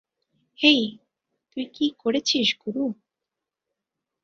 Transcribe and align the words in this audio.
হেই, 0.59 0.81
তুই 1.51 1.65
কি 1.73 1.85
করেছিস 1.99 2.47
গুরু! 2.61 2.85